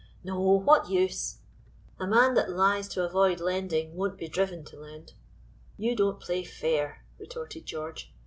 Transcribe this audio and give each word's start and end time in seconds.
"No; 0.23 0.39
what 0.39 0.89
use? 0.89 1.41
A 1.99 2.07
man 2.07 2.33
that 2.33 2.49
lies 2.49 2.87
to 2.87 3.03
avoid 3.05 3.39
lending 3.39 3.93
won't 3.95 4.17
be 4.17 4.27
driven 4.27 4.63
to 4.65 4.79
lend." 4.79 5.13
"You 5.77 5.95
don't 5.95 6.19
play 6.19 6.43
fair," 6.43 7.05
retorted 7.19 7.67
George. 7.67 8.11